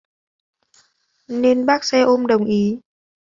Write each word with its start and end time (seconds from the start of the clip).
nên 1.27 1.65
bác 1.65 1.83
xe 1.83 2.01
ôm 2.01 2.27
đồng 2.27 2.45
ý 2.45 2.79